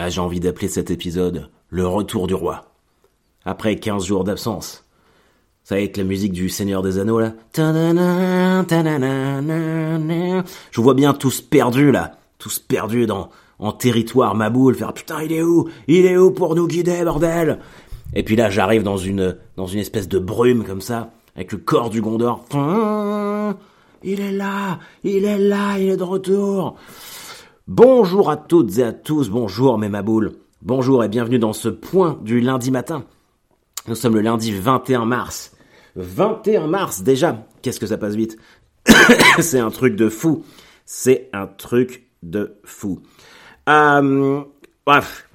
[0.00, 2.66] Ah, j'ai envie d'appeler cet épisode Le Retour du Roi?
[3.44, 4.84] Après 15 jours d'absence.
[5.64, 7.32] Ça va être la musique du Seigneur des Anneaux, là.
[10.70, 12.12] Je vois bien tous perdus, là.
[12.38, 15.68] Tous perdus dans, en territoire maboule, faire putain, il est où?
[15.88, 17.58] Il est où pour nous guider, bordel?
[18.14, 21.58] Et puis là, j'arrive dans une, dans une espèce de brume, comme ça, avec le
[21.58, 22.44] corps du Gondor.
[24.04, 24.78] Il est là!
[25.02, 25.76] Il est là!
[25.76, 26.76] Il est de retour!
[27.68, 30.32] Bonjour à toutes et à tous, bonjour mes maboules,
[30.62, 33.04] bonjour et bienvenue dans ce point du lundi matin.
[33.86, 35.54] Nous sommes le lundi 21 mars.
[35.94, 38.38] 21 mars déjà, qu'est-ce que ça passe vite?
[39.40, 40.44] C'est un truc de fou,
[40.86, 43.02] c'est un truc de fou.
[43.68, 44.40] Euh,
[44.86, 45.28] bref,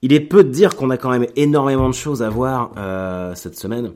[0.00, 3.34] il est peu de dire qu'on a quand même énormément de choses à voir euh,
[3.34, 3.92] cette semaine.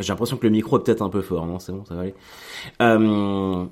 [0.00, 1.60] J'ai l'impression que le micro est peut-être un peu fort, non?
[1.60, 2.14] C'est bon, ça va aller.
[2.82, 3.64] Euh,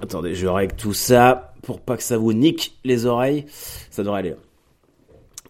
[0.00, 3.46] attendez, je règle tout ça pour pas que ça vous nique les oreilles.
[3.90, 4.34] Ça devrait aller.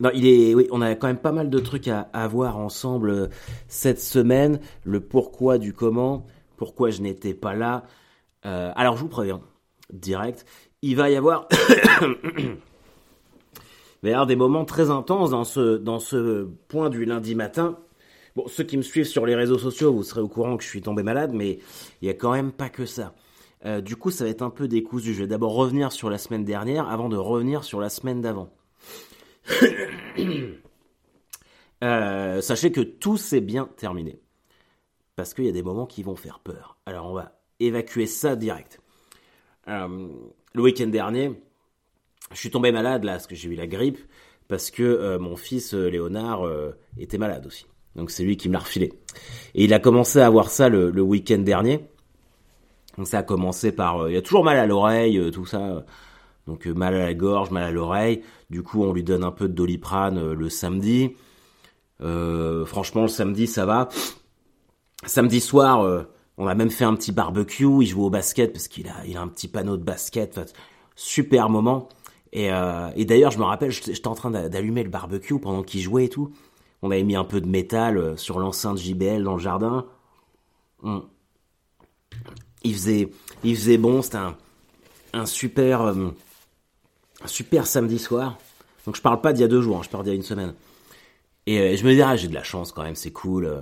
[0.00, 2.58] Non, il est, oui, on a quand même pas mal de trucs à, à voir
[2.58, 3.26] ensemble euh,
[3.68, 4.58] cette semaine.
[4.82, 7.84] Le pourquoi du comment, pourquoi je n'étais pas là.
[8.44, 9.40] Euh, alors, je vous préviens,
[9.92, 10.46] direct,
[10.82, 11.48] il va y avoir,
[14.02, 17.78] il des moments très intenses dans ce, dans ce point du lundi matin.
[18.34, 20.68] Bon, ceux qui me suivent sur les réseaux sociaux, vous serez au courant que je
[20.68, 21.60] suis tombé malade, mais
[22.02, 23.14] il y a quand même pas que ça.
[23.66, 25.14] Euh, du coup, ça va être un peu décousu.
[25.14, 28.50] Je vais d'abord revenir sur la semaine dernière avant de revenir sur la semaine d'avant.
[31.82, 34.18] Euh, sachez que tout s'est bien terminé.
[35.16, 36.78] Parce qu'il y a des moments qui vont faire peur.
[36.86, 38.80] Alors, on va évacuer ça direct.
[39.68, 40.08] Euh,
[40.54, 41.38] le week-end dernier,
[42.30, 43.98] je suis tombé malade là, parce que j'ai eu la grippe,
[44.48, 46.48] parce que mon fils Léonard
[46.96, 47.66] était malade aussi.
[47.96, 48.94] Donc c'est lui qui me l'a refilé.
[49.54, 51.84] Et il a commencé à avoir ça le week-end dernier.
[52.96, 55.84] Donc ça a commencé par, euh, il a toujours mal à l'oreille, euh, tout ça.
[56.46, 58.22] Donc euh, mal à la gorge, mal à l'oreille.
[58.50, 61.12] Du coup, on lui donne un peu de doliprane le samedi.
[62.00, 63.88] franchement, le samedi, ça va.
[65.06, 66.06] Samedi soir,
[66.38, 67.82] on a même fait un petit barbecue.
[67.82, 70.54] Il joue au basket parce qu'il a, il a un petit panneau de basket.
[70.94, 71.88] super moment.
[72.32, 72.50] Et,
[73.04, 76.32] d'ailleurs, je me rappelle, j'étais en train d'allumer le barbecue pendant qu'il jouait et tout.
[76.82, 79.86] On avait mis un peu de métal sur l'enceinte JBL dans le jardin.
[82.64, 83.10] Il faisait,
[83.44, 84.18] il faisait bon, c'était
[85.12, 86.08] un, super, euh,
[87.26, 88.38] super samedi soir.
[88.86, 90.16] Donc je parle pas d'il y a deux jours, hein, je parle d'il y a
[90.16, 90.54] une semaine.
[91.46, 93.44] Et euh, je me dis, ah, j'ai de la chance quand même, c'est cool.
[93.44, 93.60] Euh.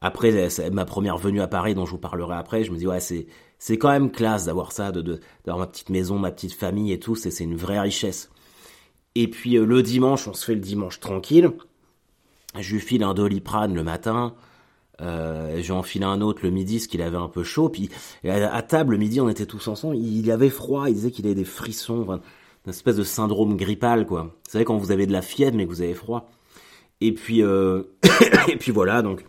[0.00, 3.00] Après, ma première venue à Paris, dont je vous parlerai après, je me dis, ouais,
[3.00, 3.26] c'est,
[3.58, 7.16] c'est quand même classe d'avoir ça, d'avoir ma petite maison, ma petite famille et tout,
[7.16, 8.30] c'est, c'est une vraie richesse.
[9.16, 11.50] Et puis le dimanche, on se fait le dimanche tranquille.
[12.56, 14.34] Je lui file un doliprane le matin.
[15.00, 17.68] Euh, j'ai enfilé un autre le midi, ce qu'il avait un peu chaud.
[17.68, 17.90] Puis
[18.28, 19.96] à, table le midi, on était tous ensemble.
[19.96, 20.88] Il avait froid.
[20.88, 22.20] Il disait qu'il avait des frissons,
[22.66, 24.22] une espèce de syndrome grippal, quoi.
[24.22, 26.30] Vous savez quand vous avez de la fièvre mais que vous avez froid.
[27.00, 27.84] Et puis euh...
[28.48, 29.02] et puis voilà.
[29.02, 29.24] Donc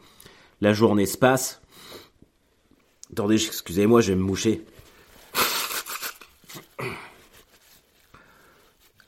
[0.61, 1.61] la journée se passe.
[3.11, 4.65] Attendez, excusez-moi, je vais me moucher.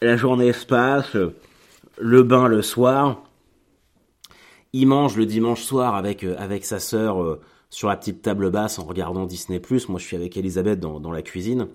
[0.01, 1.16] La journée se passe.
[2.00, 3.21] Le bain le soir
[4.73, 8.51] il mange le dimanche soir avec, euh, avec sa sœur euh, sur la petite table
[8.51, 9.61] basse en regardant Disney+.
[9.89, 11.67] Moi, je suis avec Elisabeth dans, dans la cuisine.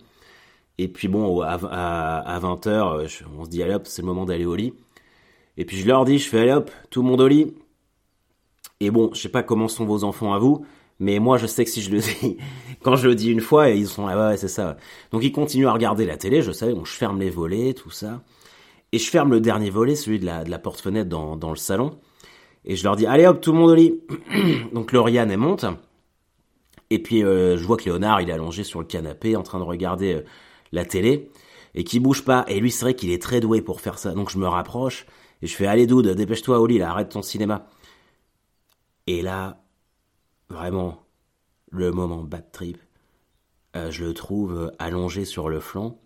[0.78, 3.08] Et puis bon, à, à, 20h, euh,
[3.38, 4.74] on se dit, allez hop, c'est le moment d'aller au lit.
[5.56, 7.54] Et puis je leur dis, je fais, allez hop, tout le monde au lit.
[8.80, 10.66] Et bon, je sais pas comment sont vos enfants à vous,
[10.98, 12.36] mais moi, je sais que si je le dis,
[12.82, 14.76] quand je le dis une fois, ils sont là, ouais, c'est ça.
[15.12, 17.90] Donc ils continuent à regarder la télé, je sais, bon, je ferme les volets, tout
[17.90, 18.22] ça.
[18.92, 21.56] Et je ferme le dernier volet, celui de la, de la porte-fenêtre dans, dans le
[21.56, 21.98] salon.
[22.66, 24.00] Et je leur dis, allez hop, tout le monde au lit.
[24.72, 25.64] Donc Lauriane, elle monte.
[26.90, 29.58] Et puis euh, je vois que Léonard, il est allongé sur le canapé en train
[29.58, 30.24] de regarder euh,
[30.72, 31.30] la télé
[31.74, 32.44] et qui bouge pas.
[32.48, 34.12] Et lui, c'est vrai qu'il est très doué pour faire ça.
[34.12, 35.06] Donc je me rapproche
[35.42, 37.66] et je fais, allez Doud, dépêche-toi au lit, là, arrête ton cinéma.
[39.06, 39.62] Et là,
[40.48, 41.04] vraiment,
[41.70, 42.78] le moment bad trip,
[43.76, 46.00] euh, je le trouve allongé sur le flanc,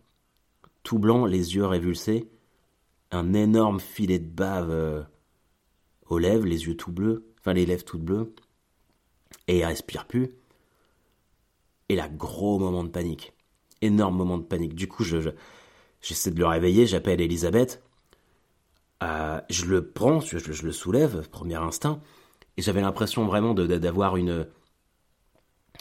[0.83, 2.29] tout blanc, les yeux révulsés,
[3.11, 5.07] un énorme filet de bave
[6.11, 8.35] aux lèvres, les yeux tout bleus, enfin les lèvres toutes bleues,
[9.49, 10.33] et il respire plus.
[11.89, 13.33] Et là, gros moment de panique.
[13.81, 14.75] Énorme moment de panique.
[14.75, 15.31] Du coup, je,
[16.03, 17.83] j'essaie de le réveiller, j'appelle Elisabeth.
[19.03, 22.03] Euh, je le prends, je, le soulève, premier instinct,
[22.57, 24.47] et j'avais l'impression vraiment d'avoir une,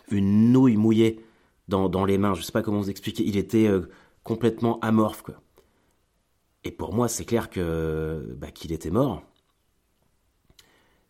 [0.09, 1.25] une nouille mouillée
[1.67, 2.33] dans, dans, les mains.
[2.33, 3.23] Je sais pas comment vous expliquer.
[3.25, 3.89] Il était euh,
[4.23, 5.35] complètement amorphe, quoi.
[6.63, 9.23] Et pour moi, c'est clair que bah, qu'il était mort.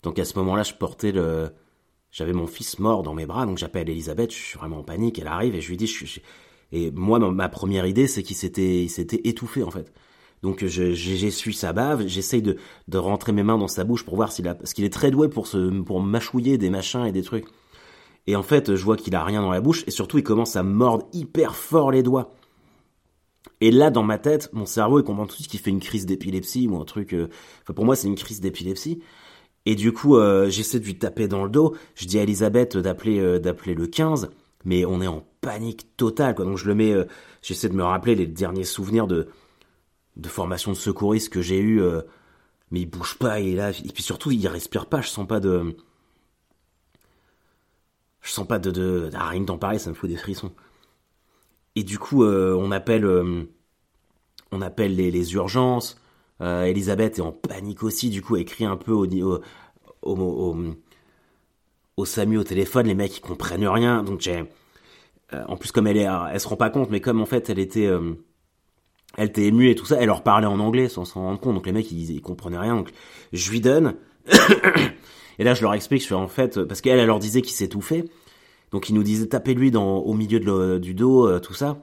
[0.03, 1.51] Donc à ce moment-là, je portais le,
[2.11, 5.19] j'avais mon fils mort dans mes bras, donc j'appelle Elisabeth, je suis vraiment en panique,
[5.19, 6.19] elle arrive et je lui dis, je,
[6.71, 9.91] et moi ma première idée c'est qu'il s'était, il s'était étouffé en fait.
[10.41, 12.55] Donc j'essuie sa bave, j'essaye de,
[12.87, 15.11] de rentrer mes mains dans sa bouche pour voir s'il a, parce qu'il est très
[15.11, 17.45] doué pour se, pour mâchouiller des machins et des trucs.
[18.25, 20.55] Et en fait, je vois qu'il a rien dans la bouche et surtout il commence
[20.55, 22.31] à mordre hyper fort les doigts.
[23.61, 25.79] Et là, dans ma tête, mon cerveau, il comprend tout de suite qu'il fait une
[25.79, 27.13] crise d'épilepsie ou un truc.
[27.13, 27.29] Euh,
[27.63, 29.01] enfin, pour moi, c'est une crise d'épilepsie.
[29.69, 31.75] Et du coup, euh, j'essaie de lui taper dans le dos.
[31.95, 34.29] Je dis à Elisabeth d'appeler euh, d'appeler le 15,
[34.65, 36.35] mais on est en panique totale.
[36.35, 36.45] Quoi.
[36.45, 36.95] Donc je le mets.
[37.41, 39.27] j'essaie de me rappeler les derniers souvenirs de
[40.17, 41.81] de formation de secouriste que j'ai eu.
[42.71, 43.71] mais il bouge pas, est là.
[43.71, 45.01] Et puis surtout, il respire pas.
[45.01, 45.75] Je sens pas de.
[48.21, 48.71] Je sens pas de.
[48.71, 49.09] de...
[49.13, 49.45] Ah, rien
[49.77, 50.51] ça me fout des frissons.
[51.75, 53.43] Et du coup, euh, on appelle, euh,
[54.51, 55.99] on appelle les, urgences.
[56.41, 58.09] Euh, Elisabeth est en panique aussi.
[58.09, 59.05] Du coup, elle écrit un peu au,
[60.01, 60.55] au,
[61.97, 62.87] au, SAMU au téléphone.
[62.87, 64.03] Les mecs, ils comprennent rien.
[64.03, 64.43] Donc, j'ai,
[65.31, 67.89] en plus, comme elle elle se rend pas compte, mais comme en fait, elle était,
[69.17, 71.55] elle était émue et tout ça, elle leur parlait en anglais sans s'en rendre compte.
[71.55, 72.75] Donc, les mecs, ils, comprenaient rien.
[72.75, 72.91] Donc,
[73.33, 73.95] je lui donne.
[75.39, 77.53] et là, je leur explique, je fais en fait, parce qu'elle, elle leur disait qu'il
[77.53, 78.05] s'étouffait.
[78.71, 81.77] Donc il nous disait tapez-lui dans au milieu du dos, euh, tout ça.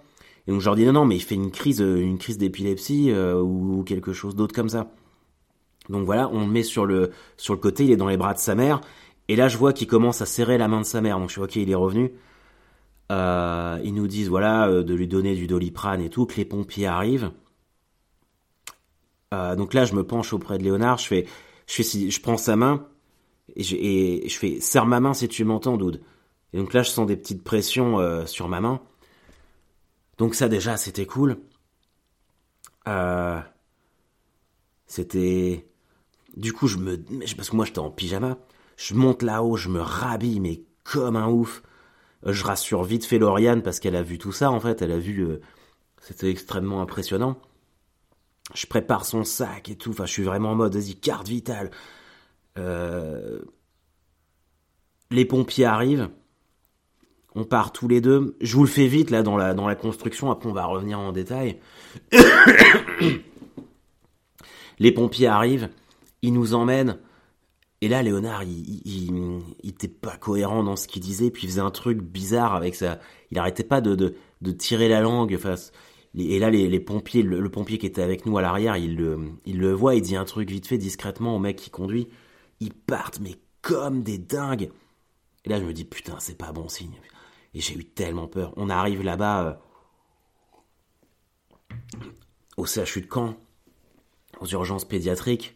[0.47, 2.39] Et donc je leur dis non non mais il fait une crise euh, une crise
[2.39, 4.93] d'épilepsie euh, ou, quelque chose d'autre comme ça.
[5.89, 8.35] Donc voilà, on le met sur le sur le côté, il est dans les bras
[8.35, 8.81] de sa mère.
[9.29, 11.19] Et là je vois qu'il commence à serrer la main de sa mère.
[11.19, 12.13] Donc je suis ok, il est revenu.
[13.11, 17.31] ils nous disent voilà de lui donner du doliprane et tout, que les pompiers arrivent.
[19.33, 21.27] donc là je me penche auprès de Léonard, je fais
[21.67, 22.87] je je prends sa main
[23.55, 26.01] et je, fais serre ma main si tu m'entends, Doud.
[26.53, 28.81] Et donc là, je sens des petites pressions euh, sur ma main.
[30.19, 31.39] Donc ça déjà, c'était cool.
[32.89, 33.41] Euh,
[34.87, 35.69] c'était...
[36.37, 36.97] Du coup, je me...
[37.37, 38.39] Parce que moi, j'étais en pyjama.
[38.77, 41.63] Je monte là-haut, je me rhabille, mais comme un ouf.
[42.25, 44.83] Je rassure vite fait parce qu'elle a vu tout ça, en fait.
[44.83, 45.27] Elle a vu...
[46.01, 47.41] C'était extrêmement impressionnant.
[48.55, 49.91] Je prépare son sac et tout.
[49.91, 51.71] Enfin, je suis vraiment en mode, vas-y, carte vitale.
[52.59, 53.41] Euh,
[55.11, 56.11] les pompiers arrivent
[57.37, 58.37] on part tous les deux.
[58.41, 60.99] Je vous le fais vite là dans la, dans la construction, après on va revenir
[60.99, 61.61] en détail.
[64.79, 65.69] les pompiers arrivent,
[66.23, 66.99] ils nous emmènent.
[67.83, 71.61] Et là, Léonard, il, il, était pas cohérent dans ce qu'il disait, puis il faisait
[71.61, 73.01] un truc bizarre avec ça.
[73.31, 75.35] Il arrêtait pas de, de, tirer la langue.
[75.37, 75.57] Enfin,
[76.17, 79.59] et là, les, pompiers, le, pompier qui était avec nous à l'arrière, il le, il
[79.59, 82.09] le voit, il dit un truc vite fait discrètement au mec qui conduit.
[82.61, 84.71] Ils partent, mais comme des dingues.
[85.45, 86.97] Et là, je me dis, putain, c'est pas bon signe.
[87.57, 88.53] Et j'ai eu tellement peur.
[88.57, 89.59] On arrive là-bas
[91.73, 92.05] euh,
[92.59, 93.35] au CHU de Caen,
[94.41, 95.55] aux urgences pédiatriques.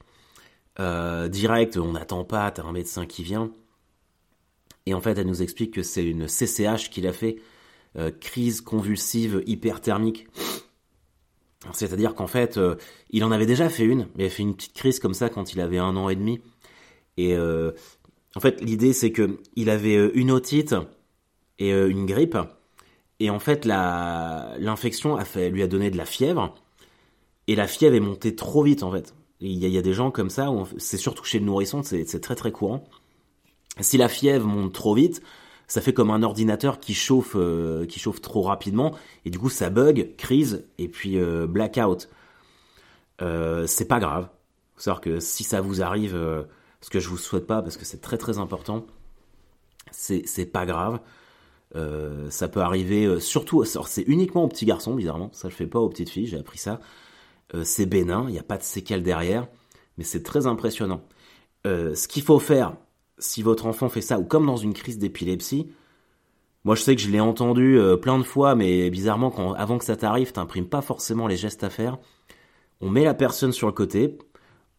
[0.79, 3.53] Euh, direct, on n'attend pas, t'as un médecin qui vient.
[4.87, 7.37] Et en fait, elle nous explique que c'est une CCH qu'il a fait,
[7.97, 10.27] euh, crise convulsive hyperthermique.
[11.75, 12.59] C'est-à-dire qu'en fait,
[13.11, 15.53] il en avait déjà fait une, il avait fait une petite crise comme ça quand
[15.53, 16.41] il avait un an et demi.
[17.19, 20.75] Et en fait, l'idée c'est que il avait une otite,
[21.61, 22.37] et euh, une grippe.
[23.21, 26.55] Et en fait, l'infection lui a donné de la fièvre.
[27.47, 29.15] Et la fièvre est montée trop vite, en fait.
[29.41, 32.53] Il y, a des gens comme ça, c'est surtout chez le nourrisson, c'est très très
[32.53, 32.85] courant.
[33.81, 35.23] Si la fièvre monte trop vite,
[35.67, 39.49] ça fait comme un ordinateur qui chauffe, euh, qui chauffe trop rapidement, et du coup
[39.49, 42.11] ça bug, crise, et puis euh, blackout.
[43.19, 44.29] c'est pas grave.
[44.77, 46.13] C'est-à-dire que si ça vous arrive,
[46.83, 48.87] ce que je vous souhaite pas, parce que c'est très très important,
[49.91, 51.01] c'est pas grave.
[51.77, 55.69] Euh, ça peut arriver euh, surtout, c'est uniquement aux petits garçons bizarrement, ça le fait
[55.69, 56.81] pas aux petites filles, j'ai appris ça.
[57.55, 59.47] Euh, c'est bénin, il n'y a pas de séquelles derrière,
[59.97, 61.03] mais c'est très impressionnant.
[61.65, 62.77] ce qu'il faut faire,
[63.19, 65.71] si votre enfant fait ça, ou comme dans une crise d'épilepsie,
[66.65, 69.97] moi je sais que je l'ai entendu plein de fois, mais bizarrement, avant que ça
[69.97, 71.99] t'arrive, t'imprimes pas forcément les gestes à faire.
[72.81, 74.19] On met la personne sur le côté,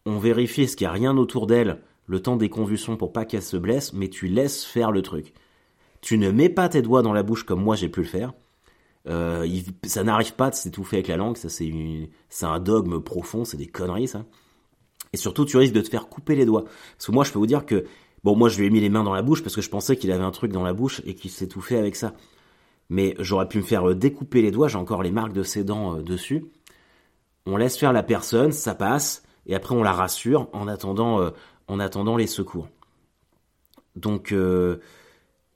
[0.06, 3.24] on vérifie ce qu'il n'y a rien autour d'elle, le temps des convulsions pour pas
[3.24, 5.32] qu'elle se blesse, mais tu laisses faire le truc.
[6.02, 8.34] Tu ne mets pas tes doigts dans la bouche comme moi j'ai pu le faire.
[9.08, 9.48] Euh,
[9.84, 11.72] ça n'arrive pas de s'étouffer avec la langue, ça c'est
[12.42, 14.24] un dogme profond, c'est des conneries ça.
[15.12, 16.64] Et surtout tu risques de te faire couper les doigts.
[16.64, 17.86] Parce que moi je peux vous dire que
[18.24, 19.96] bon moi je lui ai mis les mains dans la bouche parce que je pensais
[19.96, 22.14] qu'il avait un truc dans la bouche et qu'il s'étouffait avec ça.
[22.90, 25.62] Mais j'aurais pu me faire euh, découper les doigts, j'ai encore les marques de ses
[25.62, 26.46] dents euh, dessus.
[27.46, 31.32] On laisse faire la personne, ça passe et après on la rassure en attendant
[31.68, 32.68] en attendant les secours.
[33.96, 34.32] Donc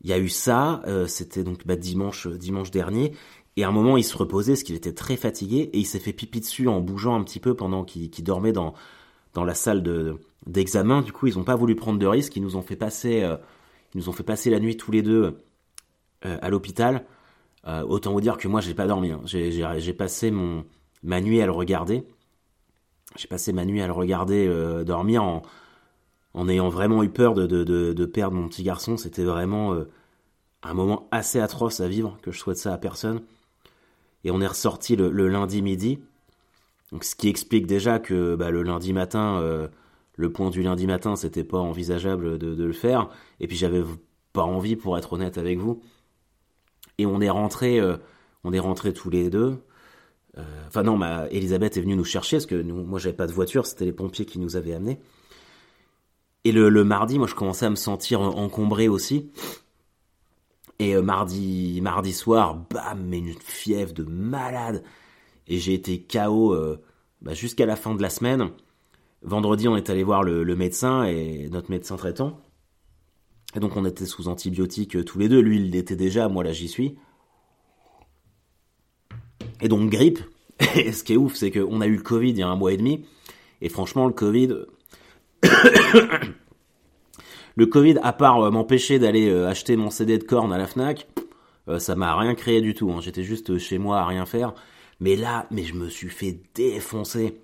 [0.06, 3.10] il y a eu ça, euh, c'était donc bah, dimanche, euh, dimanche dernier,
[3.56, 5.98] et à un moment il se reposait parce qu'il était très fatigué et il s'est
[5.98, 8.72] fait pipi dessus en bougeant un petit peu pendant qu'il dormait dans,
[9.34, 11.02] dans la salle de, d'examen.
[11.02, 13.36] Du coup, ils n'ont pas voulu prendre de risques, ils nous ont fait passer, euh,
[13.94, 15.42] ils nous ont fait passer la nuit tous les deux
[16.22, 17.04] à l'hôpital.
[17.64, 19.20] autant vous dire que moi j'ai pas dormi, hein.
[19.24, 20.64] j'ai, passé mon,
[21.02, 22.04] ma nuit à le regarder.
[23.16, 24.48] j'ai passé ma nuit à le regarder
[24.84, 25.42] dormir en,
[26.34, 28.96] en ayant vraiment eu peur de, de, de, perdre mon petit garçon.
[28.96, 29.76] C'était vraiment
[30.70, 33.22] un moment assez atroce à vivre, que je souhaite ça à personne.
[34.24, 35.98] Et on est ressorti le, lundi midi.
[36.92, 39.68] Donc, ce qui explique déjà que bah, le lundi matin, euh,
[40.16, 43.08] le point du lundi matin, c'était pas envisageable de, le faire.
[43.40, 43.82] Et puis j'avais
[44.32, 45.82] pas envie, pour être honnête avec vous.
[46.98, 47.96] Et on est rentré, euh,
[48.44, 49.58] on est rentré tous les deux.
[50.38, 53.26] Euh, enfin non, ma Elisabeth est venue nous chercher parce que nous, moi j'avais pas
[53.26, 54.98] de voiture, c'était les pompiers qui nous avaient amenés.
[56.44, 59.30] Et le, le, mardi, moi je commençais à me sentir encombré aussi.
[60.78, 64.82] Et euh, mardi, mardi soir, bam, mais une fièvre de malade.
[65.46, 66.82] Et j'ai été KO euh,
[67.22, 68.50] bah, jusqu'à la fin de la semaine.
[69.22, 72.40] Vendredi, on est allé voir le, médecin et notre médecin traitant.
[73.54, 75.40] Et donc on était sous antibiotiques euh, tous les deux.
[75.40, 76.98] Lui, il l'était déjà, moi là j'y suis.
[79.60, 80.18] Et donc grippe.
[80.76, 82.56] Et ce qui est ouf, c'est qu'on a eu le Covid il y a un
[82.56, 83.04] mois et demi.
[83.60, 84.52] Et franchement, le Covid...
[87.56, 90.66] Le Covid, à part euh, m'empêcher d'aller euh, acheter mon CD de corne à la
[90.66, 91.08] Fnac,
[91.68, 92.92] euh, ça m'a rien créé du tout.
[92.92, 93.00] Hein.
[93.00, 94.52] J'étais juste chez moi à rien faire.
[95.00, 97.40] Mais là, mais je me suis fait défoncer.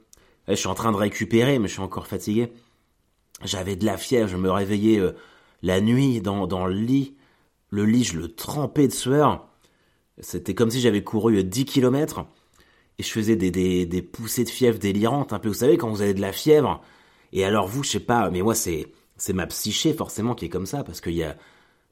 [0.49, 2.53] je suis en train de récupérer, mais je suis encore fatigué.
[3.43, 5.03] J'avais de la fièvre, je me réveillais
[5.63, 7.17] la nuit dans, dans le lit.
[7.71, 9.49] Le lit, je le trempais de sueur.
[10.19, 12.25] C'était comme si j'avais couru 10 km.
[12.99, 15.49] Et je faisais des, des, des poussées de fièvre délirantes, un peu.
[15.49, 16.83] Vous savez, quand vous avez de la fièvre.
[17.33, 18.89] Et alors vous, je sais pas, mais moi, c'est
[19.23, 21.37] c'est ma psyché forcément qui est comme ça, parce qu'il y a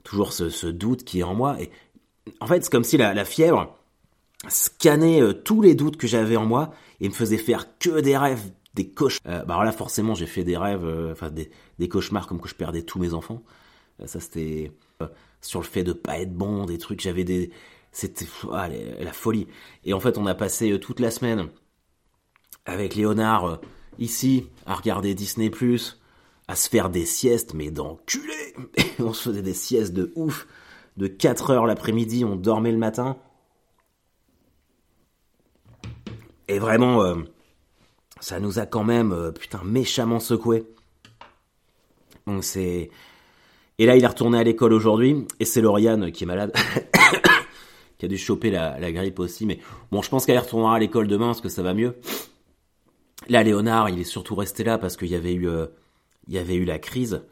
[0.03, 1.63] toujours ce, doute qui est en moi.
[1.63, 1.71] Et
[2.41, 3.79] en fait, c'est comme si la, fièvre
[4.49, 8.17] scannait euh, tous les doutes que j'avais en moi et me faisait faire que des
[8.17, 9.33] rêves, des cauchemars.
[9.33, 12.49] Euh, bah alors là, forcément, j'ai fait des rêves, euh, enfin des, cauchemars comme que
[12.49, 13.45] je perdais tous mes enfants.
[14.07, 14.73] ça, c'était
[15.41, 17.01] sur le fait de pas être bon, des trucs.
[17.01, 17.53] J'avais des,
[17.93, 19.47] c'était ah, la folie.
[19.85, 21.49] Et en fait, on a passé toute la semaine
[22.67, 23.61] avec Léonard
[24.01, 25.49] ici à regarder Disney
[26.51, 28.57] à se faire des siestes, mais d'enculé
[28.99, 30.49] On se faisait des siestes de ouf.
[30.97, 33.17] De 4 heures l'après-midi, on dormait le matin.
[36.49, 37.15] Et vraiment, euh,
[38.19, 40.65] ça nous a quand même, euh, putain, méchamment secoué.
[42.43, 42.91] C'est...
[43.79, 46.53] Et là, il est retourné à l'école aujourd'hui, et c'est Lauriane qui est malade,
[47.99, 49.47] qui a dû choper la, grippe aussi.
[49.47, 49.61] Mais
[49.93, 51.97] bon, je pense qu'elle retournera à l'école demain, parce que ça va mieux.
[53.29, 55.49] Là, Léonard, il est surtout resté là parce qu'il y avait eu...
[55.49, 55.67] Euh,
[56.29, 57.23] il y avait eu la crise.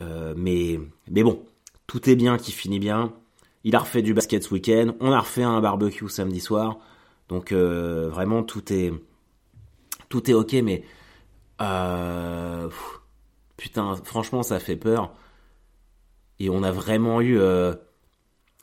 [0.00, 1.44] Euh, mais, mais bon,
[1.86, 3.12] tout est bien qui finit bien.
[3.64, 4.94] Il a refait du basket ce week-end.
[5.00, 6.78] On a refait un barbecue samedi soir.
[7.28, 8.92] Donc euh, vraiment tout est
[10.08, 10.82] tout est ok, mais
[11.60, 12.70] euh,
[13.58, 15.14] putain, franchement ça fait peur.
[16.38, 17.38] Et on a vraiment eu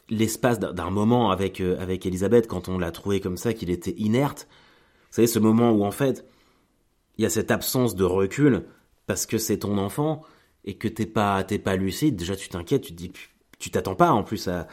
[0.09, 4.47] l'espace d'un moment avec avec Elisabeth quand on l'a trouvé comme ça qu'il était inerte.
[5.09, 6.25] Vous savez ce moment où en fait
[7.17, 8.65] il y a cette absence de recul
[9.07, 10.21] parce que c'est ton enfant
[10.65, 13.11] et que t'es pas t'es pas lucide, déjà tu t'inquiètes, tu te dis
[13.59, 14.67] tu t'attends pas en plus à,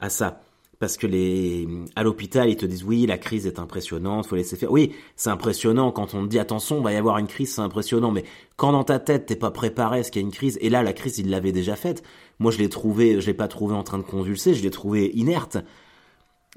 [0.00, 0.42] à ça.
[0.78, 4.56] Parce que les à l'hôpital ils te disent oui la crise est impressionnante, faut laisser
[4.56, 4.70] faire.
[4.70, 8.10] Oui c'est impressionnant quand on te dit attention va y avoir une crise c'est impressionnant,
[8.10, 8.24] mais
[8.56, 10.68] quand dans ta tête t'es pas préparé à ce qu'il y a une crise et
[10.68, 12.02] là la crise il l'avait déjà faite.
[12.38, 15.10] Moi je l'ai trouvé, je l'ai pas trouvé en train de convulser, je l'ai trouvé
[15.16, 15.56] inerte.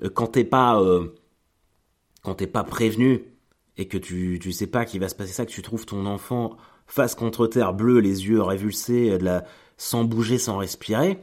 [0.04, 1.16] Euh, quand t'es pas euh,
[2.24, 3.24] quand t'es pas prévenu
[3.78, 6.06] et que tu tu sais pas qu'il va se passer ça, que tu trouves ton
[6.06, 6.58] enfant
[6.90, 9.40] face contre terre bleu, les yeux révulsés, de
[9.78, 11.20] sans bouger, sans respirer,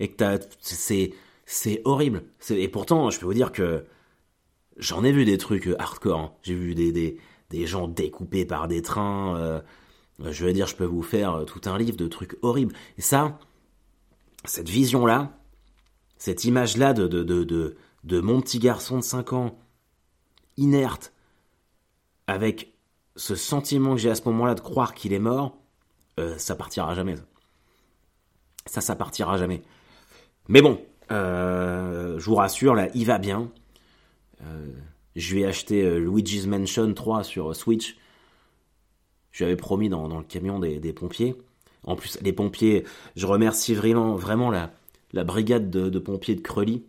[0.00, 1.12] et que c'est,
[1.44, 2.22] c'est horrible.
[2.48, 3.84] Et pourtant, je peux vous dire que
[4.76, 6.18] j'en ai vu des trucs hardcore.
[6.18, 6.32] Hein.
[6.42, 7.18] J'ai vu des, des,
[7.50, 9.36] des, gens découpés par des trains.
[9.36, 9.60] Euh,
[10.20, 12.74] je veux dire, je peux vous faire tout un livre de trucs horribles.
[12.96, 13.38] Et ça,
[14.44, 15.38] cette vision-là,
[16.16, 19.58] cette image-là de, de, de, de, de mon petit garçon de 5 ans,
[20.56, 21.12] inerte,
[22.26, 22.75] avec
[23.16, 25.56] ce sentiment que j'ai à ce moment-là de croire qu'il est mort,
[26.20, 27.14] euh, ça partira jamais.
[28.66, 29.62] Ça, ça partira jamais.
[30.48, 30.80] Mais bon,
[31.10, 33.50] euh, je vous rassure, là, il va bien.
[34.42, 34.68] Euh,
[35.14, 37.96] je lui ai acheté Luigi's Mansion 3 sur Switch.
[39.32, 41.34] Je lui avais promis dans, le camion des, pompiers.
[41.84, 42.84] En plus, les pompiers,
[43.16, 44.72] je remercie vraiment, vraiment la,
[45.12, 46.84] la brigade de, pompiers de Creuly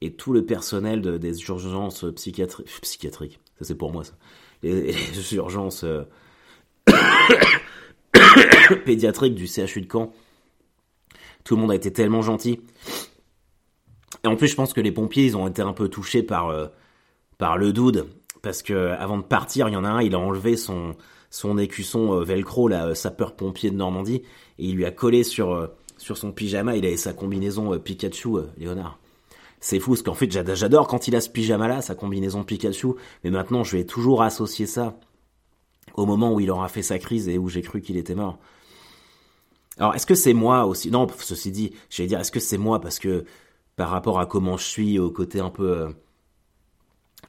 [0.00, 3.40] et tout le personnel des urgences psychiatriques.
[3.58, 4.14] Ça, c'est pour moi, ça
[4.62, 4.94] les,
[5.34, 6.04] urgences euh,
[8.84, 10.12] pédiatriques du CHU de Caen.
[11.44, 12.60] Tout le monde a été tellement gentil.
[14.24, 16.48] Et en plus, je pense que les pompiers, ils ont été un peu touchés par,
[16.48, 16.66] euh,
[17.38, 18.06] par le dude.
[18.42, 20.96] Parce que avant de partir, il y en a un, il a enlevé son,
[21.30, 24.22] son écusson euh, velcro, la sapeur-pompier de Normandie,
[24.58, 28.98] et il lui a collé sur, sur son pyjama, il avait sa combinaison Pikachu, Léonard.
[29.60, 33.30] C'est fou, parce qu'en fait, j'adore quand il a ce pyjama-là, sa combinaison Pikachu, mais
[33.30, 34.98] maintenant, je vais toujours associer ça
[35.94, 38.38] au moment où il aura fait sa crise et où j'ai cru qu'il était mort.
[39.78, 40.90] Alors, est-ce que c'est moi aussi?
[40.90, 42.80] Non, ceci dit, j'allais dire, est-ce que c'est moi?
[42.80, 43.24] Parce que
[43.76, 45.88] par rapport à comment je suis, au côté un peu, euh,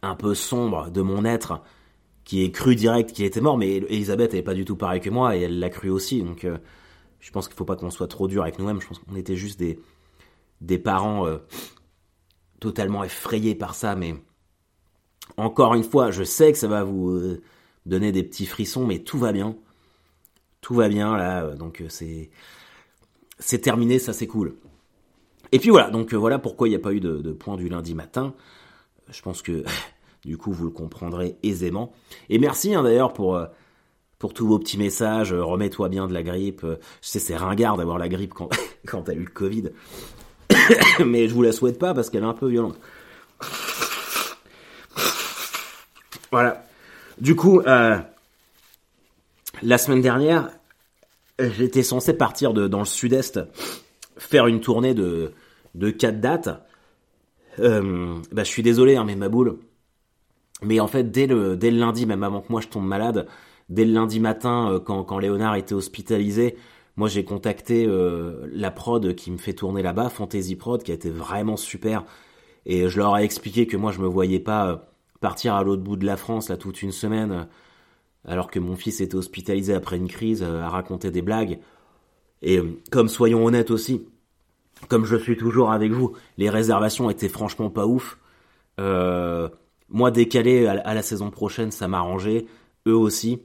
[0.01, 1.61] un peu sombre de mon être,
[2.23, 5.01] qui est cru direct qu'il était mort, mais Elisabeth elle est pas du tout pareille
[5.01, 6.57] que moi et elle l'a cru aussi, donc euh,
[7.19, 8.81] je pense qu'il faut pas qu'on soit trop dur avec nous-mêmes.
[8.81, 9.79] Je pense qu'on était juste des,
[10.61, 11.37] des parents euh,
[12.61, 14.15] totalement effrayés par ça, mais
[15.35, 17.37] encore une fois, je sais que ça va vous
[17.85, 19.57] donner des petits frissons, mais tout va bien.
[20.61, 22.29] Tout va bien là, euh, donc euh, c'est
[23.39, 24.55] c'est terminé, ça c'est cool.
[25.51, 27.67] Et puis voilà, donc euh, voilà pourquoi il n'y a pas eu de, point du
[27.67, 28.35] lundi matin.
[29.09, 29.63] Je pense que
[30.25, 31.93] du coup vous le comprendrez aisément.
[32.29, 33.41] Et merci hein, d'ailleurs pour
[34.19, 35.33] pour tous vos petits messages.
[35.33, 36.61] Remets-toi bien de la grippe.
[36.63, 38.49] Je sais c'est ringard d'avoir la grippe quand
[38.85, 39.71] quand t'as eu le Covid,
[41.05, 42.77] mais je vous la souhaite pas parce qu'elle est un peu violente.
[46.31, 46.63] Voilà.
[47.19, 47.97] Du coup, euh,
[49.61, 50.49] la semaine dernière,
[51.39, 53.39] j'étais censé partir dans le sud-est,
[54.17, 55.33] faire une tournée de,
[55.75, 56.49] de 4 dates.
[57.59, 59.57] Euh, bah, je suis désolé, hein, mais ma boule.
[60.63, 63.27] Mais en fait, dès le, dès lundi, même avant que moi je tombe malade,
[63.69, 66.55] dès le lundi matin, euh, quand Léonard était hospitalisé,
[67.01, 70.93] moi j'ai contacté euh, la prod qui me fait tourner là-bas, Fantasy Prod, qui a
[70.93, 72.05] été vraiment super.
[72.65, 75.97] Et je leur ai expliqué que moi je me voyais pas partir à l'autre bout
[75.97, 77.47] de la France là toute une semaine
[78.25, 81.59] alors que mon fils était hospitalisé après une crise euh, à raconter des blagues.
[82.41, 84.05] Et euh, comme soyons honnêtes aussi,
[84.87, 88.19] comme je suis toujours avec vous, les réservations étaient franchement pas ouf.
[88.79, 89.49] Euh,
[89.89, 92.45] moi décalé à, la saison prochaine, ça m'arrangeait,
[92.87, 93.41] eux aussi.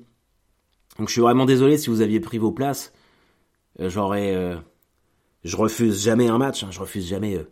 [0.99, 2.93] Donc je suis vraiment désolé si vous aviez pris vos places.
[3.79, 4.57] J'aurais,
[5.45, 7.45] je refuse jamais un match, hein, je refuse jamais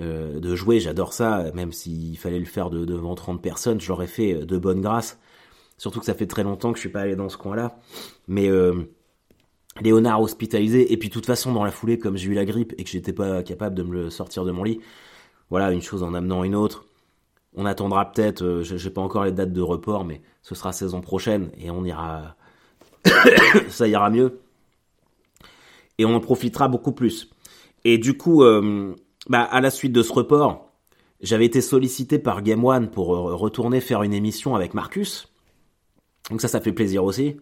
[0.00, 3.88] euh, de jouer, j'adore ça, même s'il fallait le faire de, devant 30 personnes, je
[3.88, 5.18] l'aurais fait euh, de bonne grâce.
[5.76, 7.78] Surtout que ça fait très longtemps que je suis pas allé dans ce coin-là.
[8.28, 8.84] Mais euh,
[9.80, 12.74] Léonard hospitalisé, et puis de toute façon dans la foulée, comme j'ai eu la grippe
[12.78, 14.80] et que j'étais pas capable de me sortir de mon lit,
[15.50, 16.86] voilà, une chose en amenant une autre.
[17.54, 21.00] On attendra peut-être, euh, j'ai pas encore les dates de report, mais ce sera saison
[21.00, 22.36] prochaine et on ira,
[23.68, 24.40] ça ira mieux.
[26.00, 27.28] Et on en profitera beaucoup plus.
[27.84, 28.94] Et du coup, euh,
[29.28, 30.72] bah, à la suite de ce report,
[31.20, 35.28] j'avais été sollicité par Game One pour euh, retourner faire une émission avec Marcus.
[36.30, 37.36] Donc ça, ça fait plaisir aussi.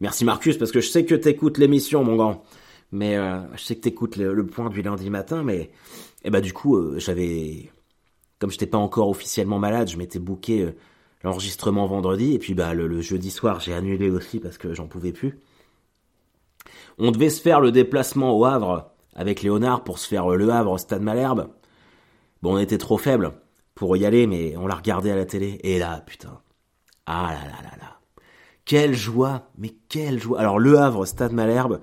[0.00, 2.44] Merci Marcus, parce que je sais que t'écoutes l'émission, mon grand.
[2.92, 5.70] Mais euh, je sais que t'écoutes le, point du lundi matin, mais et
[6.24, 7.70] eh bah du coup, j'avais,
[8.38, 10.74] comme j'étais pas encore officiellement malade, je m'étais booké
[11.24, 15.12] l'enregistrement vendredi, et puis bah le jeudi soir, j'ai annulé aussi parce que j'en pouvais
[15.12, 15.38] plus.
[16.98, 20.78] On devait se faire le déplacement au Havre avec Léonard pour se faire Le Havre,
[20.78, 21.48] Stade Malherbe.
[22.42, 23.32] Bon, on était trop faible
[23.74, 25.60] pour y aller, mais on l'a regardé à la télé.
[25.62, 26.40] Et là, putain.
[27.06, 27.98] Ah là là là là.
[28.64, 30.38] Quelle joie, mais quelle joie.
[30.38, 31.80] Alors Le Havre, Stade Malherbe,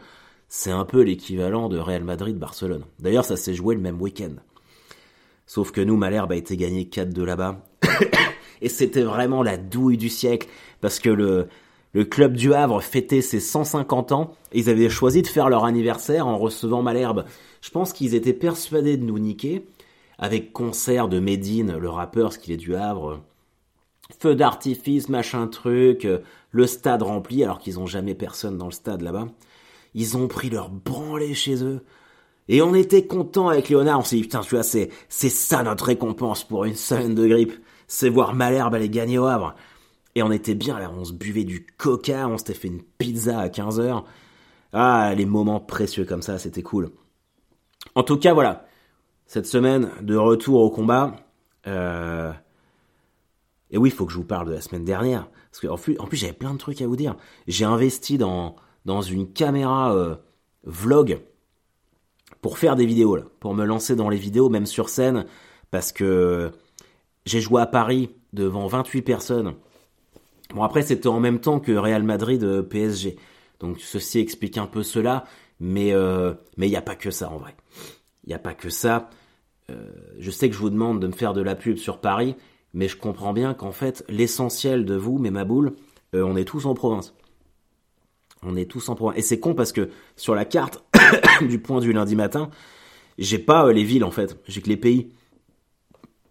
[0.48, 2.86] c'est un peu l'équivalent de Real Madrid-Barcelone.
[3.00, 4.36] D'ailleurs, ça s'est joué le même week-end.
[5.46, 7.62] Sauf que nous, Malherbe a été gagné 4-2 là-bas.
[8.62, 10.48] Et c'était vraiment la douille du siècle,
[10.80, 11.48] parce que le,
[11.96, 15.64] le club du Havre fêtait ses 150 ans et ils avaient choisi de faire leur
[15.64, 17.24] anniversaire en recevant Malherbe.
[17.62, 19.66] Je pense qu'ils étaient persuadés de nous niquer
[20.20, 23.22] avec concert de Medine, le rappeur, ce qu'il est du Havre.
[24.20, 26.06] Feu d'artifice, machin truc,
[26.52, 29.30] le stade rempli alors qu'ils ont jamais personne dans le stade là-bas.
[29.94, 31.80] Ils ont pris leur branlée chez eux.
[32.50, 35.64] Et on était content avec Léonard, on s'est dit putain tu vois c'est, c'est ça
[35.64, 37.54] notre récompense pour une semaine de grippe.
[37.88, 39.56] C'est voir Malherbe aller gagner au Havre.
[40.16, 43.38] Et on était bien là, on se buvait du coca, on s'était fait une pizza
[43.38, 44.04] à 15h.
[44.72, 46.92] Ah, les moments précieux comme ça, c'était cool.
[47.96, 48.66] En tout cas, voilà.
[49.26, 51.16] Cette semaine de retour au combat.
[51.68, 52.32] Euh...
[53.72, 55.28] Et oui, il faut que je vous parle de la semaine dernière.
[55.52, 57.16] Parce qu'en plus, en plus j'avais plein de trucs à vous dire.
[57.48, 60.16] J'ai investi dans, dans une caméra euh,
[60.64, 61.22] vlog
[62.42, 65.26] pour faire des vidéos, là, pour me lancer dans les vidéos, même sur scène.
[65.72, 66.52] Parce que
[67.26, 69.56] j'ai joué à Paris devant 28 personnes
[70.54, 73.16] Bon après c'était en même temps que Real Madrid euh, PSG.
[73.60, 75.26] Donc ceci explique un peu cela,
[75.60, 77.56] mais euh, mais il n'y a pas que ça en vrai.
[78.26, 79.10] Il n'y a pas que ça.
[79.72, 82.36] Euh, je sais que je vous demande de me faire de la pub sur Paris,
[82.74, 85.76] mais je comprends bien qu'en fait l'essentiel de vous, mes maboules,
[86.14, 87.14] on est tous en province.
[88.42, 89.18] On est tous en province.
[89.18, 90.86] Et c'est con parce que sur la carte
[91.42, 92.50] du point du lundi matin,
[93.18, 95.12] j'ai pas les villes en fait, j'ai que les pays.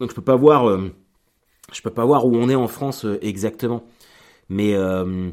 [0.00, 0.80] Donc je peux pas voir,
[1.70, 3.84] je peux pas voir où on est en France exactement.
[4.48, 5.30] Mais, euh,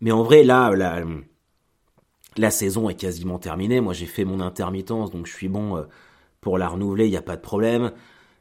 [0.00, 0.72] mais en vrai, là,
[2.36, 3.80] la, saison est quasiment terminée.
[3.80, 5.82] Moi, j'ai fait mon intermittence, donc je suis bon euh,
[6.40, 7.92] pour la renouveler, il n'y a pas de problème.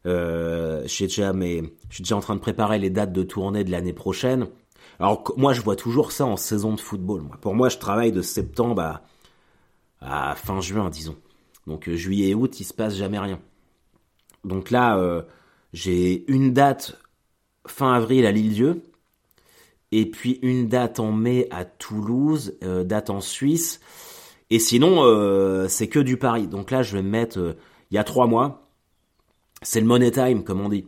[0.06, 3.24] Euh, je, suis déjà, mais, je suis déjà en train de préparer les dates de
[3.24, 4.48] tournée de l'année prochaine.
[5.00, 7.22] Alors moi je vois toujours ça en saison de football.
[7.22, 7.38] Moi.
[7.42, 9.02] Pour moi je travaille de septembre
[10.02, 11.16] à, fin juin disons.
[11.66, 13.40] Donc juillet et août il se passe jamais rien.
[14.44, 15.26] Donc là
[15.72, 17.00] j'ai une date
[17.66, 18.84] fin avril à Lille-Dieu
[19.96, 23.80] et puis une date en mai à Toulouse, euh, date en Suisse.
[24.50, 26.48] Et sinon, euh, c'est que du Paris.
[26.48, 27.54] Donc là, je vais me mettre, euh,
[27.92, 28.68] il y a trois mois,
[29.62, 30.88] c'est le money time, comme on dit.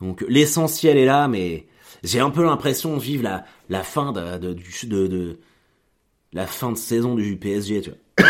[0.00, 1.66] Donc l'essentiel est là, mais
[2.02, 3.24] j'ai un peu l'impression de vivre
[3.68, 5.38] la, fin de,
[6.32, 7.82] la fin de saison du PSG.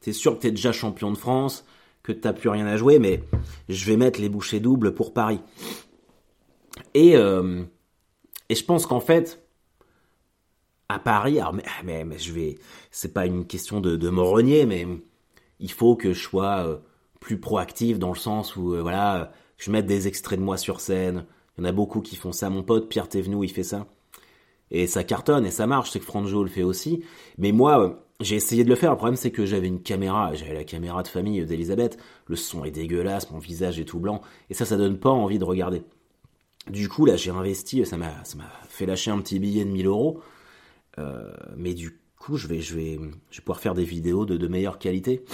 [0.00, 1.64] T'es sûr que t'es déjà champion de France,
[2.02, 3.22] que t'as plus rien à jouer, mais
[3.70, 5.40] je vais mettre les bouchées doubles pour Paris.
[6.94, 7.16] Et
[8.50, 9.42] et je pense qu'en fait,
[10.88, 12.58] à Paris, alors mais, mais, je vais,
[12.90, 14.88] c'est pas une question de, de me renier, mais
[15.60, 16.78] il faut que je sois euh,
[17.20, 20.80] plus proactif dans le sens où euh, voilà, je mette des extraits de moi sur
[20.80, 21.26] scène.
[21.56, 22.50] Il y en a beaucoup qui font ça.
[22.50, 23.86] Mon pote Pierre Thévenoud, il fait ça.
[24.72, 25.90] Et ça cartonne et ça marche.
[25.92, 27.04] Sais que Franjo le fait aussi.
[27.38, 28.90] Mais moi, euh, j'ai essayé de le faire.
[28.90, 30.34] Le problème, c'est que j'avais une caméra.
[30.34, 31.98] J'avais la caméra de famille d'Elisabeth.
[32.26, 33.30] Le son est dégueulasse.
[33.30, 34.22] Mon visage est tout blanc.
[34.48, 35.84] Et ça, ça donne pas envie de regarder.
[36.70, 39.86] Du coup, là, j'ai investi, ça m'a, ça fait lâcher un petit billet de 1000
[39.86, 40.22] euros.
[40.98, 42.98] Euh, mais du coup, je vais, je vais,
[43.30, 45.24] je vais pouvoir faire des vidéos de, meilleure qualité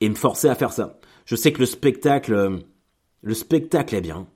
[0.00, 0.98] et me forcer à faire ça.
[1.24, 2.64] Je sais que le spectacle,
[3.22, 4.26] le spectacle est bien,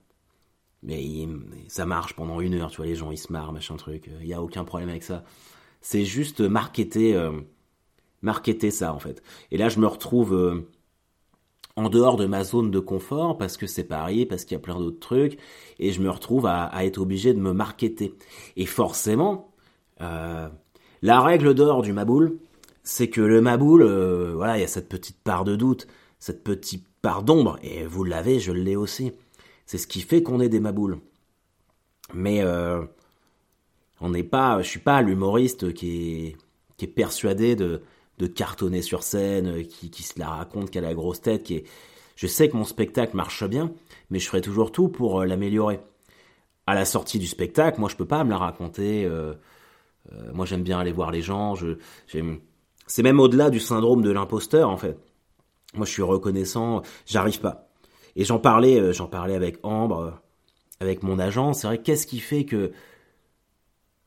[0.83, 1.27] mais
[1.67, 2.71] ça marche pendant une heure.
[2.71, 4.09] Tu vois, les gens ils se marrent, machin truc.
[4.21, 5.23] Il y a aucun problème avec ça.
[5.81, 7.39] C'est juste marketer, euh,
[8.21, 9.21] marketer ça en fait.
[9.51, 10.69] Et là, je me retrouve euh,
[11.77, 14.61] en dehors de ma zone de confort parce que c'est Paris, parce qu'il y a
[14.61, 15.37] plein d'autres trucs,
[15.79, 18.15] et je me retrouve à, être obligé de me marketer.
[18.57, 19.51] Et forcément,
[20.01, 20.49] euh,
[21.03, 22.39] la règle d'or du Maboul,
[22.83, 25.87] c'est que le Maboul, euh, voilà, il y a cette petite part de doute,
[26.19, 29.11] cette petite part d'ombre, et vous l'avez, je l'ai aussi.
[29.67, 30.99] C'est ce qui fait qu'on est des Maboules.
[32.13, 32.83] Mais euh,
[34.01, 36.35] on n'est pas, je suis pas l'humoriste qui
[36.79, 37.83] est persuadé de
[38.17, 41.43] de cartonner sur scène, euh, qui, qui se la raconte, qui a la grosse tête,
[41.43, 41.63] qui est...
[42.15, 43.71] Je sais que mon spectacle marche bien,
[44.09, 45.79] mais je ferai toujours tout pour euh, l'améliorer.
[46.65, 49.05] À la sortie du spectacle, moi je peux pas me la raconter.
[49.05, 49.33] Euh,
[50.33, 51.55] moi j'aime bien aller voir les gens.
[51.55, 51.77] Je,
[52.87, 54.97] c'est même au-delà du syndrome de l'imposteur en fait.
[55.75, 57.69] Moi je suis reconnaissant, j'arrive pas.
[58.17, 60.19] Et j'en parlais, j'en parlais avec Ambre,
[60.81, 61.53] avec mon agent.
[61.53, 62.73] C'est vrai, qu'est-ce qui fait que,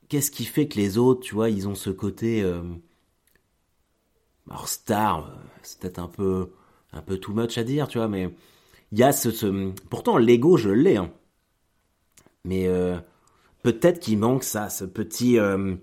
[0.08, 2.44] qu'est-ce qui fait que les autres, tu vois, ils ont ce côté
[4.50, 5.32] alors star,
[5.62, 6.50] c'est peut-être un peu
[6.92, 8.34] un peu too much à dire, tu vois, mais
[8.90, 11.12] il y a ce, pourtant l'ego je l'ai, hein.
[12.44, 12.98] mais euh,
[13.62, 15.76] peut-être qu'il manque ça, ce petit euh,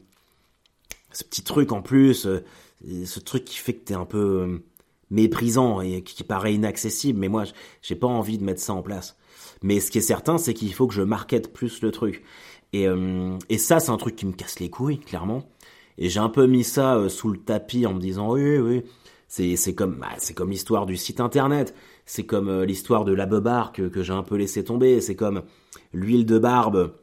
[1.11, 2.43] ce petit truc en plus, euh,
[3.05, 4.61] ce truc qui fait que t'es un peu
[5.09, 7.45] méprisant et qui paraît inaccessible, mais moi
[7.81, 9.17] j'ai pas envie de mettre ça en place.
[9.63, 12.23] Mais ce qui est certain, c'est qu'il faut que je markete plus le truc.
[12.73, 12.85] Et,
[13.49, 15.49] et ça, c'est un truc qui me casse les couilles, clairement.
[15.97, 18.83] Et j'ai un peu mis ça euh, sous le tapis en me disant oui, oui,
[19.27, 21.73] c'est c'est comme bah, c'est comme l'histoire du site internet,
[22.05, 25.15] c'est comme euh, l'histoire de la bebar que, que j'ai un peu laissé tomber, c'est
[25.15, 25.43] comme
[25.93, 26.93] l'huile de barbe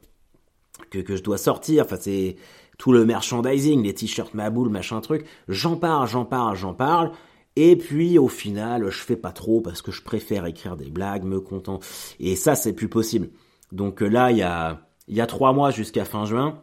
[0.90, 1.84] que, que je dois sortir.
[1.84, 2.36] Enfin c'est
[2.78, 5.26] tout le merchandising, les t-shirts Maboule, machin truc.
[5.48, 7.12] J'en parle, j'en parle, j'en parle.
[7.56, 11.24] Et puis au final, je fais pas trop parce que je préfère écrire des blagues,
[11.24, 11.78] me content.
[12.18, 13.28] Et ça, c'est plus possible.
[13.70, 16.58] Donc euh, là, il y a il y a trois mois jusqu'à fin juin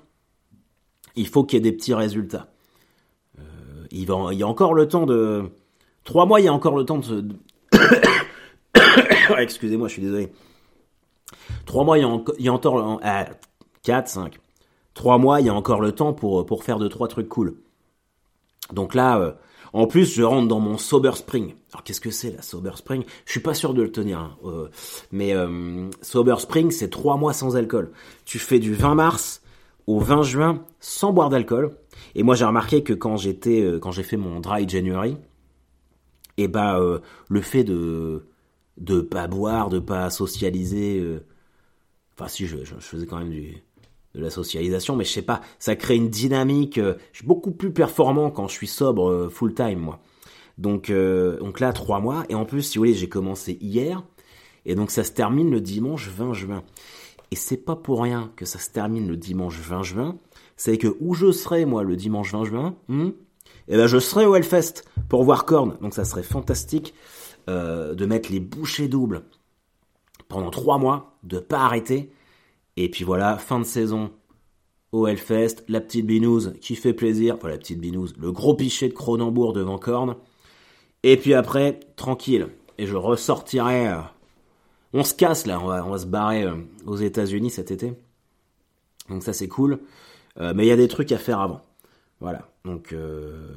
[1.16, 2.48] il faut qu'il y ait des petits résultats.
[3.40, 3.44] Euh,
[3.92, 5.50] il, va, y a encore le temps de...
[6.04, 7.26] Trois mois, il y a encore le temps de...
[9.38, 10.32] Excusez-moi, je suis désolé.
[11.66, 12.02] Trois mois, il
[12.40, 13.00] y a, encore...
[13.04, 13.26] Ah,
[13.84, 14.40] quatre, cinq.
[14.94, 17.56] Trois mois, il y a encore le temps pour, pour faire deux, trois trucs cool.
[18.74, 19.32] Donc là, euh,
[19.74, 21.54] en plus, je rentre dans mon Sober Spring.
[21.72, 23.04] Alors qu'est-ce que c'est la Sober Spring?
[23.26, 24.20] Je suis pas sûr de le tenir.
[24.20, 24.70] Hein, euh,
[25.12, 25.34] mais
[26.02, 27.92] Sober Spring, c'est trois mois sans alcool.
[28.26, 29.41] Tu fais du 20 mars
[29.92, 31.76] au 20 juin sans boire d'alcool.
[32.16, 35.18] Et moi j'ai remarqué que quand j'étais euh, quand j'ai fait mon dry January,
[36.38, 38.26] et eh bah ben, euh, le fait de
[38.78, 41.26] de pas boire, de pas socialiser, euh,
[42.16, 45.96] enfin si je, faisais quand même de la socialisation, mais je sais pas, ça crée
[45.96, 46.80] une dynamique.
[46.80, 50.00] je suis beaucoup plus performant quand je suis sobre full time moi.
[50.58, 54.04] Donc donc là trois mois et en plus si vous voulez j'ai commencé hier
[54.66, 56.64] et donc ça se termine le dimanche 20 juin.
[57.32, 60.18] Et c'est pas pour rien que ça se termine le dimanche 20 juin.
[60.58, 63.10] C'est que où je serai, moi, le dimanche 20 juin, hmm,
[63.70, 65.78] eh ben je serai au Hellfest pour voir Korn.
[65.82, 66.94] Donc ça serait fantastique
[67.50, 69.24] euh, de mettre les bouchées doubles
[70.28, 72.12] pendant trois mois, de pas arrêter.
[72.78, 74.12] Et puis voilà, fin de saison
[74.92, 78.90] au Hellfest, la petite binouse qui fait plaisir, enfin la petite binouse, le gros pichet
[78.90, 80.16] de Cronenbourg devant Korn.
[81.04, 82.50] Et puis après, tranquille.
[82.78, 84.00] Et je ressortirai euh,
[84.94, 87.94] on se casse là, on va, se barrer euh, aux États-Unis cet été.
[89.10, 89.80] Donc ça c'est cool.
[90.40, 91.62] Euh, mais il y a des trucs à faire avant.
[92.20, 92.50] Voilà.
[92.66, 93.56] Donc euh,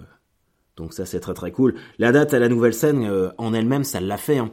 [0.76, 1.74] donc ça c'est très très cool.
[1.98, 4.38] La date à la nouvelle scène en elle-même ça l'a fait.
[4.38, 4.52] Hein.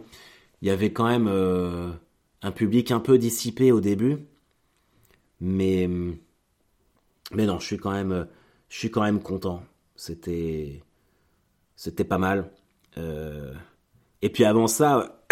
[0.62, 1.28] Il y avait quand même
[2.42, 4.18] un public un peu dissipé au début,
[5.40, 5.90] mais
[7.32, 8.28] mais non je suis quand même
[8.70, 9.64] je suis quand même content.
[9.96, 10.84] C'était
[11.76, 12.52] c'était pas mal.
[12.98, 15.24] et puis avant ça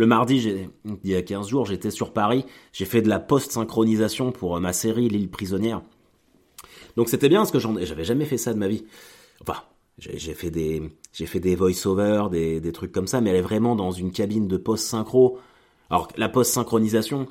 [0.00, 0.70] le mardi,
[1.04, 4.60] il y a 15 jours, j'étais sur Paris, j'ai fait de la post-synchronisation pour euh,
[4.60, 5.82] ma série L'île prisonnière.
[6.96, 8.86] Donc c'était bien parce que j'avais jamais fait ça de ma vie.
[9.42, 9.58] Enfin,
[9.98, 10.90] j'ai fait des
[11.34, 14.56] des voice-over, des, des trucs comme ça, mais elle est vraiment dans une cabine de
[14.56, 15.38] post-synchro.
[15.90, 17.28] Alors la post-synchronisation,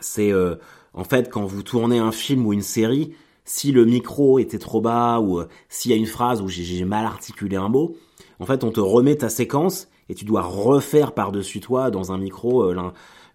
[0.00, 0.56] c'est euh,
[0.92, 3.14] en fait quand vous tournez un film ou une série,
[3.46, 6.84] si le micro était trop bas ou euh, s'il y a une phrase où j'ai
[6.84, 7.96] mal articulé un mot,
[8.38, 12.18] en fait on te remet ta séquence et tu dois refaire par-dessus toi dans un
[12.18, 12.92] micro euh,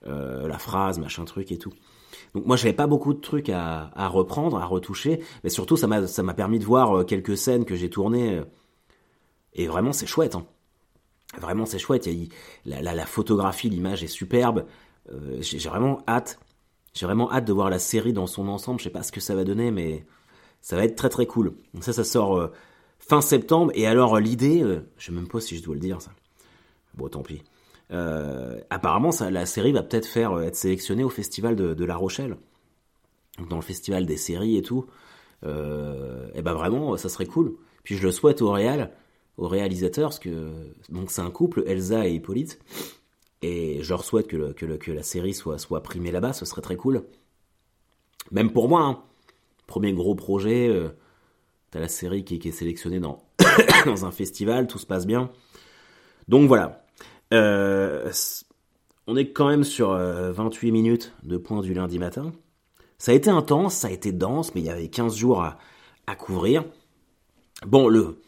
[0.08, 1.74] euh, la, phrase, machin truc et tout.
[2.34, 6.34] Donc moi j'avais pas beaucoup de trucs à, reprendre, à retoucher, mais surtout ça m'a
[6.34, 8.42] permis de voir euh, quelques scènes que j'ai tournées
[9.54, 10.36] et vraiment c'est chouette.
[10.36, 10.46] Hein.
[11.40, 12.10] Vraiment c'est chouette.
[12.66, 14.66] La, la, photographie, l'image est superbe.
[15.40, 16.40] j'ai vraiment hâte.
[16.94, 18.80] J'ai vraiment hâte de voir la série dans son ensemble.
[18.80, 20.06] Je sais pas ce que ça va donner, mais
[20.62, 21.56] ça va être très très cool.
[21.74, 22.52] Donc ça, ça sort
[23.00, 23.72] fin septembre.
[23.74, 24.64] Et alors l'idée,
[24.98, 26.12] je sais même pas si je dois le dire ça.
[26.96, 27.42] Bon, tant pis.
[27.92, 31.96] Euh, apparemment, ça, la série va peut-être faire euh, être sélectionnée au festival de, La
[31.96, 32.38] Rochelle,
[33.50, 34.86] dans le festival des séries et tout.
[35.46, 37.56] Euh, et ben vraiment, ça serait cool.
[37.84, 38.92] Puis je le souhaite au réal,
[39.38, 40.52] au réalisateur, parce que
[40.90, 42.60] donc c'est un couple, Elsa et Hippolyte,
[43.42, 47.04] et je leur souhaite que, la série soit, soit primée là-bas, ce serait très cool.
[48.32, 49.04] Même pour moi, hein.
[49.68, 50.72] premier gros projet,
[51.72, 53.02] t'as la série qui, est sélectionnée
[53.86, 55.30] dans un festival, tout se passe bien.
[56.30, 56.83] Donc voilà,
[57.34, 58.12] euh,
[59.08, 62.32] on est quand même sur 28 euh, minutes de points du lundi matin.
[62.98, 65.58] Ça a été intense, ça a été dense, mais il y avait 15 jours à,
[66.16, 66.64] couvrir.
[67.66, 68.22] Bon, le,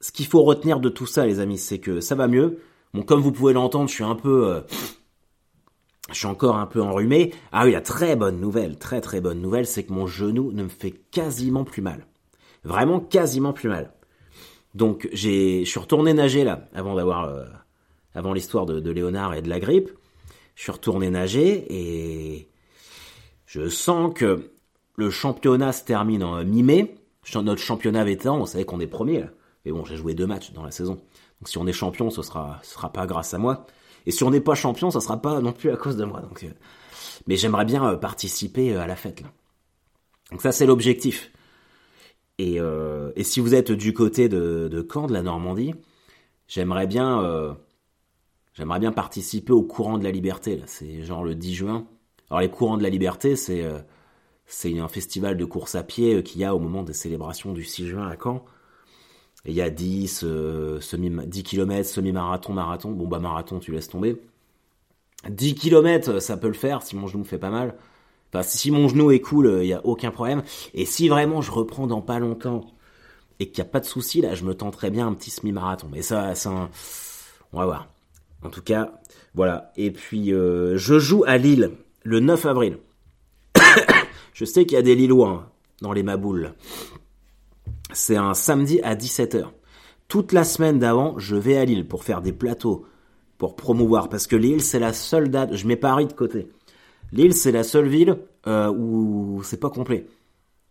[0.00, 2.60] ce qu'il faut retenir de tout ça, les amis, c'est que ça va mieux.
[2.94, 4.60] Bon, comme vous pouvez l'entendre, je suis un peu, euh,
[6.10, 7.34] je suis encore un peu enrhumé.
[7.52, 10.62] Ah oui, la très bonne nouvelle, très très bonne nouvelle, c'est que mon genou ne
[10.62, 12.06] me fait quasiment plus mal.
[12.64, 13.92] Vraiment quasiment plus mal.
[14.74, 17.28] Donc je suis retourné nager là, avant d'avoir
[18.18, 19.90] avant l'histoire de, Léonard et de la grippe.
[20.56, 22.48] Je suis retourné nager et
[23.46, 24.50] je sens que
[24.96, 26.96] le championnat se termine en mi-mai.
[27.34, 29.24] Notre championnat vétéran, on savait qu'on est premier.
[29.64, 30.94] Mais bon, j'ai joué deux matchs dans la saison.
[30.94, 33.66] Donc si on est champion, ce sera, ce sera pas grâce à moi.
[34.04, 36.20] Et si on n'est pas champion, ça sera pas non plus à cause de moi.
[36.20, 36.48] Donc, euh,
[37.28, 39.22] mais j'aimerais bien euh, participer euh, à la fête.
[40.32, 41.30] Donc ça, c'est l'objectif.
[42.38, 42.58] Et,
[43.16, 45.74] et, si vous êtes du côté de Caen, de la Normandie,
[46.46, 47.56] j'aimerais bien
[48.58, 50.60] J'aimerais bien participer au courant de la liberté.
[50.66, 51.86] C'est genre le 10 juin.
[52.28, 53.78] Alors les courants de la liberté, c'est euh,
[54.46, 57.52] c'est un festival de course à pied euh, qu'il y a au moment des célébrations
[57.52, 58.44] du 6 juin à Caen.
[59.44, 62.90] Il y a 10, euh, semi, 10 km, semi-marathon, marathon.
[62.90, 64.20] Bon bah marathon, tu laisses tomber.
[65.28, 67.76] 10 km, ça peut le faire si mon genou me fait pas mal.
[68.32, 70.42] Enfin, si mon genou est cool, il n'y a aucun problème.
[70.74, 72.66] Et si vraiment je reprends dans pas longtemps
[73.38, 75.88] et qu'il n'y a pas de souci, là, je me tenterais bien un petit semi-marathon.
[75.92, 76.70] Mais ça, c'est un...
[77.52, 77.88] On va voir.
[78.42, 78.92] En tout cas,
[79.34, 79.72] voilà.
[79.76, 81.72] Et puis, euh, je joue à Lille
[82.04, 82.78] le 9 avril.
[84.32, 85.48] je sais qu'il y a des Lillois hein,
[85.82, 86.54] dans les Maboules.
[87.92, 89.46] C'est un samedi à 17h.
[90.08, 92.86] Toute la semaine d'avant, je vais à Lille pour faire des plateaux,
[93.36, 94.08] pour promouvoir.
[94.08, 95.54] Parce que Lille, c'est la seule date.
[95.54, 96.48] Je mets Paris de côté.
[97.12, 100.06] Lille, c'est la seule ville euh, où c'est pas complet.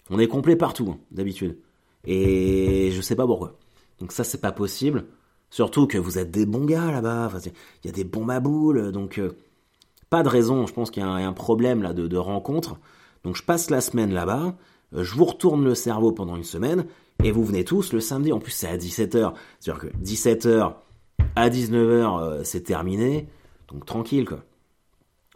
[0.09, 1.57] On est complet partout, hein, d'habitude.
[2.05, 3.57] Et je sais pas pourquoi.
[3.99, 5.05] Donc ça, c'est pas possible.
[5.49, 9.17] Surtout que vous êtes des bons gars là-bas, il y a des bons maboules, donc
[9.17, 9.37] euh,
[10.09, 12.77] pas de raison, je pense qu'il y a un, problème là de, rencontre.
[13.23, 14.55] Donc je passe la semaine là-bas,
[14.93, 16.85] euh, je vous retourne le cerveau pendant une semaine,
[17.23, 20.73] et vous venez tous le samedi, en plus c'est à 17h, c'est-à-dire que 17h
[21.35, 23.27] à 19h euh, c'est terminé,
[23.69, 24.43] donc tranquille quoi.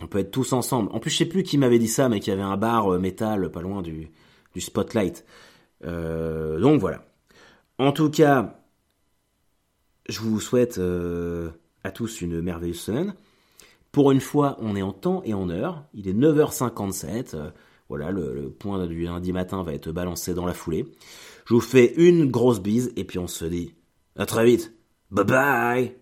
[0.04, 0.90] On peut être tous ensemble.
[0.94, 2.90] En plus je sais plus qui m'avait dit ça, mais qu'il y avait un bar
[3.00, 4.10] métal pas loin du
[4.58, 5.24] spotlight.
[5.84, 7.06] donc voilà.
[7.78, 8.61] En tout cas,
[10.12, 11.50] je vous souhaite euh,
[11.84, 13.16] à tous une merveilleuse semaine.
[13.92, 15.84] Pour une fois, on est en temps et en heure.
[15.94, 17.36] Il est 9h57.
[17.36, 17.50] Euh,
[17.90, 20.86] voilà, le, le, point du lundi matin va être balancé dans la foulée.
[21.46, 23.74] Je vous fais une grosse bise et puis on se dit
[24.16, 24.74] à très vite.
[25.10, 26.02] Bye bye